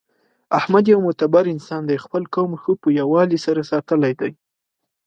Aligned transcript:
احمد 0.59 0.85
یو 0.93 0.99
مدبر 1.07 1.45
انسان 1.55 1.81
دی. 1.89 1.97
خپل 2.05 2.23
قوم 2.35 2.51
ښه 2.61 2.71
په 2.81 2.87
یووالي 2.99 3.39
سره 3.45 3.61
ساتلی 3.71 4.13
دی 4.19 4.31